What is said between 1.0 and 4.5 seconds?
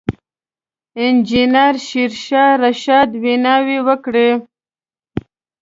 انجنیر شېرشاه رشاد ویناوې وکړې.